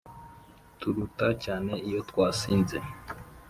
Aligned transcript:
turuta 0.79 1.27
cyane 1.43 1.73
iyo 1.87 1.99
twasinze 2.09 2.77